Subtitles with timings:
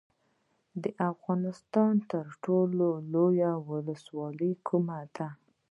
[0.81, 5.27] د افغانستان تر ټولو لویه ولسوالۍ کومه ده؟